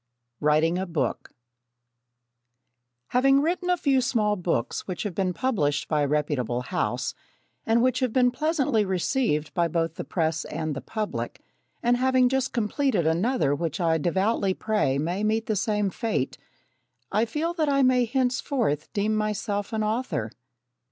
Writing 0.39 0.79
a 0.79 0.87
Book 0.87 1.29
Having 3.09 3.41
written 3.41 3.69
a 3.69 3.77
few 3.77 4.01
small 4.01 4.35
books 4.35 4.87
which 4.87 5.03
have 5.03 5.13
been 5.13 5.31
published 5.31 5.87
by 5.87 6.01
a 6.01 6.07
reputable 6.07 6.61
house, 6.61 7.13
and 7.67 7.83
which 7.83 7.99
have 7.99 8.11
been 8.11 8.31
pleasantly 8.31 8.83
received 8.83 9.53
by 9.53 9.67
both 9.67 9.93
the 9.97 10.03
press 10.03 10.43
and 10.45 10.75
the 10.75 10.81
public, 10.81 11.41
and 11.83 11.97
having 11.97 12.29
just 12.29 12.51
completed 12.51 13.05
another 13.05 13.53
which 13.53 13.79
I 13.79 13.99
devoutly 13.99 14.55
pray 14.55 14.97
may 14.97 15.23
meet 15.23 15.45
the 15.45 15.55
same 15.55 15.91
fate, 15.91 16.35
I 17.11 17.25
feel 17.25 17.53
that 17.53 17.69
I 17.69 17.83
may 17.83 18.05
henceforth 18.05 18.91
deem 18.93 19.15
myself 19.15 19.71
an 19.71 19.83
author. 19.83 20.31